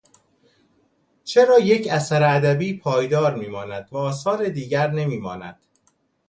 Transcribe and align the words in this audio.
چرا 1.23 1.59
یک 1.59 1.87
اثر 1.91 2.23
ادبی 2.35 2.77
پایدار 2.77 3.35
می 3.35 3.47
ماند 3.47 3.87
و 3.91 3.97
آثار 3.97 4.45
دیگر 4.49 4.91
نمی 4.91 5.17
ماند؟ 5.17 5.59